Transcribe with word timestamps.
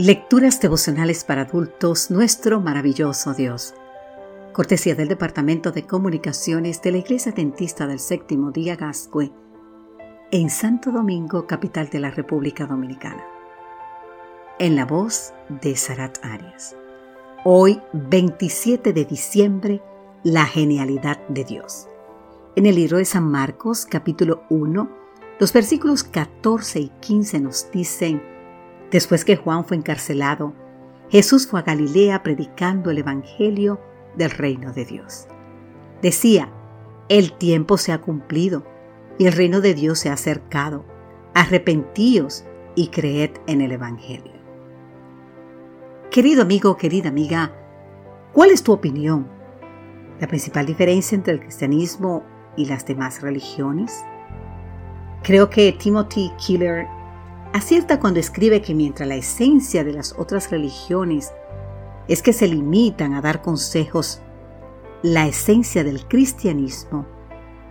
Lecturas 0.00 0.60
devocionales 0.60 1.24
para 1.24 1.42
adultos, 1.42 2.08
nuestro 2.12 2.60
maravilloso 2.60 3.34
Dios. 3.34 3.74
Cortesía 4.52 4.94
del 4.94 5.08
Departamento 5.08 5.72
de 5.72 5.88
Comunicaciones 5.88 6.80
de 6.82 6.92
la 6.92 6.98
Iglesia 6.98 7.32
Dentista 7.32 7.84
del 7.88 7.98
Séptimo 7.98 8.52
Día 8.52 8.76
Gascue, 8.76 9.32
en 10.30 10.50
Santo 10.50 10.92
Domingo, 10.92 11.48
capital 11.48 11.88
de 11.88 11.98
la 11.98 12.12
República 12.12 12.64
Dominicana. 12.64 13.24
En 14.60 14.76
la 14.76 14.84
voz 14.84 15.32
de 15.48 15.74
Sarat 15.74 16.24
Arias. 16.24 16.76
Hoy, 17.44 17.80
27 17.92 18.92
de 18.92 19.04
diciembre, 19.04 19.82
la 20.22 20.44
genialidad 20.44 21.26
de 21.26 21.42
Dios. 21.42 21.88
En 22.54 22.66
el 22.66 22.76
libro 22.76 22.98
de 22.98 23.04
San 23.04 23.28
Marcos, 23.28 23.84
capítulo 23.84 24.44
1, 24.48 24.88
los 25.40 25.52
versículos 25.52 26.04
14 26.04 26.78
y 26.78 26.88
15 27.00 27.40
nos 27.40 27.68
dicen, 27.72 28.22
Después 28.90 29.24
que 29.24 29.36
Juan 29.36 29.64
fue 29.64 29.76
encarcelado, 29.76 30.54
Jesús 31.10 31.46
fue 31.46 31.60
a 31.60 31.62
Galilea 31.62 32.22
predicando 32.22 32.90
el 32.90 32.98
Evangelio 32.98 33.80
del 34.16 34.30
reino 34.30 34.72
de 34.72 34.84
Dios. 34.84 35.26
Decía, 36.02 36.50
el 37.08 37.32
tiempo 37.32 37.78
se 37.78 37.92
ha 37.92 38.00
cumplido 38.00 38.64
y 39.18 39.26
el 39.26 39.32
reino 39.32 39.60
de 39.60 39.74
Dios 39.74 39.98
se 39.98 40.10
ha 40.10 40.14
acercado. 40.14 40.84
Arrepentíos 41.34 42.44
y 42.74 42.88
creed 42.88 43.30
en 43.46 43.60
el 43.60 43.72
Evangelio. 43.72 44.38
Querido 46.10 46.42
amigo, 46.42 46.76
querida 46.76 47.10
amiga, 47.10 47.52
¿cuál 48.32 48.50
es 48.50 48.62
tu 48.62 48.72
opinión? 48.72 49.28
¿La 50.20 50.26
principal 50.26 50.66
diferencia 50.66 51.14
entre 51.14 51.34
el 51.34 51.40
cristianismo 51.40 52.24
y 52.56 52.66
las 52.66 52.86
demás 52.86 53.22
religiones? 53.22 54.04
Creo 55.22 55.50
que 55.50 55.72
Timothy 55.72 56.32
Keller 56.44 56.86
acierta 57.52 58.00
cuando 58.00 58.20
escribe 58.20 58.62
que 58.62 58.74
mientras 58.74 59.08
la 59.08 59.16
esencia 59.16 59.84
de 59.84 59.92
las 59.92 60.14
otras 60.18 60.50
religiones 60.50 61.32
es 62.08 62.22
que 62.22 62.32
se 62.32 62.48
limitan 62.48 63.14
a 63.14 63.20
dar 63.20 63.42
consejos, 63.42 64.20
la 65.02 65.26
esencia 65.26 65.84
del 65.84 66.06
cristianismo 66.06 67.06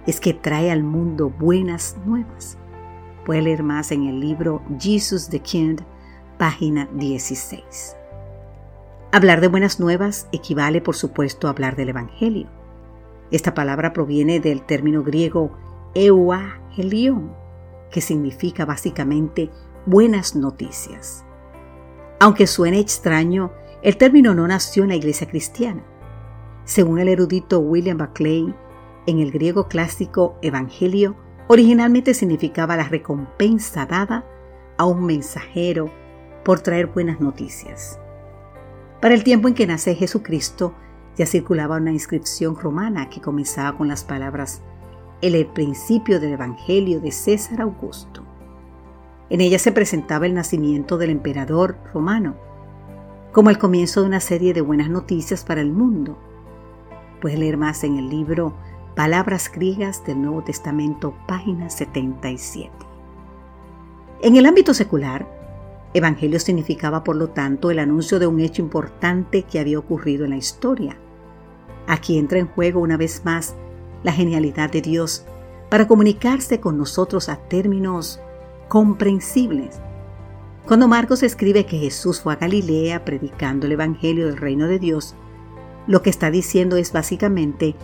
es 0.06 0.20
que 0.20 0.34
trae 0.34 0.72
al 0.72 0.84
mundo 0.84 1.30
buenas 1.30 1.98
nuevas. 2.06 2.58
Puede 3.26 3.42
leer 3.42 3.64
más 3.64 3.92
en 3.92 4.08
el 4.08 4.20
libro 4.20 4.62
Jesus 4.80 5.30
the 5.30 5.40
King, 5.40 5.78
página 6.38 6.88
16. 6.94 7.98
Hablar 9.12 9.42
de 9.42 9.50
buenas 9.50 9.80
nuevas 9.80 10.28
equivale, 10.32 10.80
por 10.80 10.96
supuesto, 10.96 11.48
a 11.48 11.50
hablar 11.50 11.76
del 11.76 11.90
Evangelio. 11.90 12.48
Esta 13.32 13.54
palabra 13.54 13.92
proviene 13.92 14.40
del 14.40 14.62
término 14.62 15.04
griego 15.04 15.52
euangelion, 15.94 17.34
que 17.92 18.00
significa 18.00 18.66
básicamente 18.66 19.50
buenas 19.88 20.36
noticias. 20.36 21.24
Aunque 22.20 22.46
suene 22.46 22.80
extraño, 22.80 23.54
el 23.82 23.96
término 23.96 24.36
no 24.36 24.46
nació 24.46 24.84
en 24.84 24.90
la 24.90 24.96
iglesia 24.96 25.28
cristiana. 25.28 25.82
Según 26.66 27.00
el 27.00 27.08
erudito 27.08 27.60
William 27.60 27.98
Buckley, 27.98 28.54
en 29.06 29.20
el 29.20 29.32
griego 29.32 29.70
clásico 29.70 30.38
evangelio 30.42 31.16
originalmente 31.48 32.14
significaba 32.14 32.76
la 32.76 32.84
recompensa 32.84 33.86
dada 33.86 34.26
a 34.78 34.86
un 34.86 35.06
mensajero 35.06 35.90
por 36.44 36.60
traer 36.60 36.88
buenas 36.88 37.22
noticias. 37.22 37.98
Para 39.02 39.14
el 39.14 39.24
tiempo 39.24 39.48
en 39.48 39.54
que 39.54 39.68
nace 39.68 39.96
Jesucristo, 39.96 40.74
ya 41.16 41.26
circulaba 41.26 41.78
una 41.78 41.94
inscripción 41.94 42.58
romana 42.58 43.10
que 43.10 43.22
comenzaba 43.22 43.78
con 43.78 43.88
las 43.88 44.04
palabras 44.04 44.62
el 45.22 45.48
principio 45.48 46.20
del 46.20 46.34
Evangelio 46.34 47.00
de 47.00 47.14
César 47.14 47.62
Augusto. 47.62 48.27
En 49.30 49.42
ella 49.42 49.60
se 49.60 49.74
presentaba 49.74 50.26
el 50.26 50.34
nacimiento 50.34 50.98
del 50.98 51.10
emperador 51.10 51.78
romano, 51.94 52.36
como 53.34 53.50
el 53.50 53.58
comienzo 53.58 54.02
de 54.02 54.08
una 54.08 54.22
serie 54.22 54.54
de 54.54 54.62
buenas 54.62 54.90
noticias 54.90 55.44
para 55.44 55.62
el 55.62 55.72
mundo. 55.72 56.18
Puedes 57.22 57.38
leer 57.38 57.58
más 57.58 57.84
en 57.84 57.98
el 57.98 58.10
libro 58.10 58.54
Palabras 58.96 59.52
griegas 59.54 60.04
del 60.06 60.22
Nuevo 60.22 60.44
Testamento, 60.44 61.14
página 61.28 61.70
77. 61.70 62.72
En 64.22 64.38
el 64.38 64.46
ámbito 64.46 64.74
secular, 64.74 65.28
Evangelio 65.94 66.40
significaba, 66.40 67.04
por 67.04 67.16
lo 67.16 67.30
tanto, 67.30 67.70
el 67.70 67.80
anuncio 67.80 68.20
de 68.20 68.28
un 68.28 68.40
hecho 68.40 68.62
importante 68.62 69.44
que 69.44 69.60
había 69.60 69.80
ocurrido 69.80 70.24
en 70.26 70.32
la 70.32 70.38
historia. 70.38 70.98
Aquí 71.86 72.18
entra 72.18 72.40
en 72.40 72.48
juego 72.48 72.80
una 72.80 72.98
vez 72.98 73.24
más 73.26 73.56
la 74.04 74.14
genialidad 74.14 74.72
de 74.72 74.82
Dios 74.82 75.26
para 75.70 75.88
comunicarse 75.88 76.60
con 76.60 76.78
nosotros 76.78 77.30
a 77.30 77.38
términos 77.38 78.22
comprensibles. 78.68 79.80
Cuando 80.66 80.88
Marcos 80.88 81.24
escribe 81.24 81.66
que 81.66 81.78
Jesús 81.78 82.22
fue 82.22 82.34
a 82.34 82.38
Galilea 82.38 83.06
predicando 83.06 83.66
el 83.66 83.74
Evangelio 83.74 84.26
del 84.26 84.38
reino 84.38 84.68
de 84.68 84.80
Dios, 84.80 85.16
lo 85.88 86.02
que 86.02 86.10
está 86.10 86.30
diciendo 86.30 86.76
es 86.76 86.92
básicamente 86.92 87.76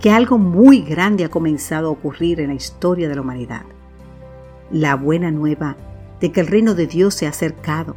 que 0.00 0.10
algo 0.10 0.38
muy 0.38 0.82
grande 0.82 1.24
ha 1.24 1.28
comenzado 1.28 1.88
a 1.88 1.90
ocurrir 1.90 2.40
en 2.40 2.48
la 2.48 2.54
historia 2.54 3.08
de 3.08 3.16
la 3.16 3.22
humanidad. 3.22 3.62
La 4.70 4.94
buena 4.94 5.30
nueva 5.30 5.76
de 6.20 6.30
que 6.30 6.40
el 6.40 6.46
reino 6.46 6.74
de 6.74 6.86
Dios 6.86 7.14
se 7.14 7.26
ha 7.26 7.30
acercado, 7.30 7.96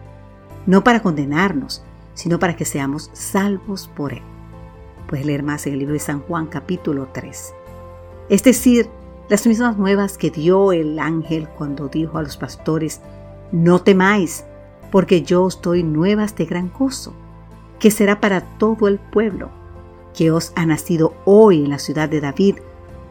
no 0.65 0.83
para 0.83 1.01
condenarnos, 1.01 1.83
sino 2.13 2.39
para 2.39 2.55
que 2.55 2.65
seamos 2.65 3.11
salvos 3.13 3.87
por 3.95 4.13
él. 4.13 4.23
Puedes 5.07 5.25
leer 5.25 5.43
más 5.43 5.67
en 5.67 5.73
el 5.73 5.79
libro 5.79 5.93
de 5.93 5.99
San 5.99 6.21
Juan 6.21 6.47
capítulo 6.47 7.09
3. 7.13 7.53
Es 8.29 8.43
decir, 8.43 8.89
las 9.31 9.47
mismas 9.47 9.77
nuevas 9.77 10.17
que 10.17 10.29
dio 10.29 10.73
el 10.73 10.99
ángel 10.99 11.47
cuando 11.47 11.87
dijo 11.87 12.17
a 12.17 12.21
los 12.21 12.35
pastores, 12.35 12.99
no 13.53 13.81
temáis, 13.81 14.43
porque 14.91 15.21
yo 15.21 15.43
os 15.43 15.61
doy 15.61 15.83
nuevas 15.83 16.35
de 16.35 16.43
gran 16.43 16.69
gozo, 16.69 17.13
que 17.79 17.91
será 17.91 18.19
para 18.19 18.41
todo 18.57 18.89
el 18.89 18.99
pueblo, 18.99 19.49
que 20.13 20.31
os 20.31 20.51
ha 20.57 20.65
nacido 20.65 21.13
hoy 21.23 21.63
en 21.63 21.69
la 21.69 21.79
ciudad 21.79 22.09
de 22.09 22.19
David 22.19 22.57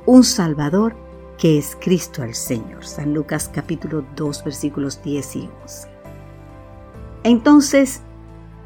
un 0.05 0.23
Salvador 0.23 0.95
que 1.39 1.57
es 1.57 1.75
Cristo 1.81 2.23
el 2.23 2.35
Señor. 2.35 2.85
San 2.85 3.15
Lucas 3.15 3.51
capítulo 3.51 4.05
2 4.15 4.45
versículos 4.45 5.03
10 5.03 5.37
y 5.37 5.49
11. 5.63 5.89
Entonces, 7.23 8.03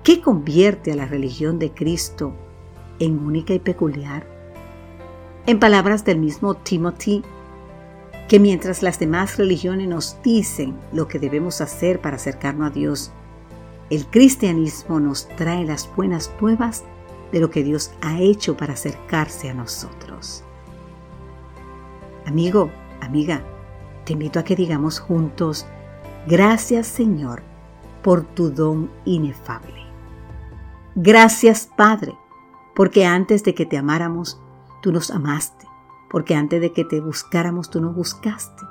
¿qué 0.03 0.21
convierte 0.21 0.91
a 0.91 0.97
la 0.97 1.07
religión 1.07 1.61
de 1.61 1.71
Cristo 1.71 2.35
en 2.99 3.17
única 3.21 3.55
y 3.55 3.61
peculiar? 3.61 4.27
En 5.47 5.61
palabras 5.61 6.05
del 6.05 6.19
mismo 6.19 6.55
Timothy, 6.55 7.23
que 8.29 8.41
mientras 8.41 8.83
las 8.83 8.99
demás 8.99 9.37
religiones 9.37 9.89
nos 9.89 10.21
dicen 10.23 10.75
lo 10.93 11.09
que 11.09 11.19
debemos 11.19 11.61
hacer 11.61 12.01
para 12.01 12.17
acercarnos 12.17 12.71
a 12.71 12.75
Dios, 12.75 13.13
el 13.91 14.07
cristianismo 14.07 14.99
nos 14.99 15.29
trae 15.37 15.65
las 15.65 15.91
buenas 15.95 16.33
nuevas 16.41 16.85
de 17.33 17.41
lo 17.41 17.51
que 17.51 17.63
Dios 17.63 17.93
ha 18.01 18.21
hecho 18.21 18.57
para 18.57 18.73
acercarse 18.73 19.51
a 19.51 19.55
nosotros. 19.55 20.43
Amigo, 22.27 22.71
amiga, 23.01 23.43
te 24.05 24.15
invito 24.15 24.39
a 24.39 24.45
que 24.45 24.57
digamos 24.57 24.99
juntos, 25.01 25.67
gracias 26.27 26.87
Señor 26.87 27.43
por 28.03 28.25
tu 28.25 28.51
don 28.51 28.91
inefable. 29.05 29.85
Gracias 30.95 31.69
Padre, 31.77 32.17
porque 32.75 33.05
antes 33.05 33.45
de 33.45 33.55
que 33.55 33.67
te 33.67 33.77
amáramos, 33.77 34.41
tú 34.81 34.93
nos 34.93 35.11
amaste 35.11 35.74
porque 36.15 36.37
antes 36.37 36.61
de 36.61 36.71
que 36.71 36.85
te 36.85 37.01
buscáramos 37.01 37.71
tú 37.71 37.81
nos 37.81 37.93
buscaste 37.93 38.63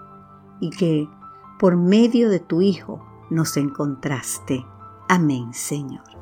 y 0.61 0.69
que 0.69 1.09
por 1.59 1.75
medio 1.75 2.29
de 2.29 2.39
tu 2.39 2.61
Hijo 2.61 3.05
nos 3.29 3.57
encontraste. 3.57 4.65
Amén, 5.09 5.53
Señor. 5.53 6.12